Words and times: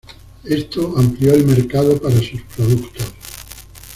Esto 0.45 0.95
amplió 0.97 1.31
el 1.35 1.45
mercado 1.45 2.01
para 2.01 2.17
sus 2.19 2.41
productos. 2.57 3.03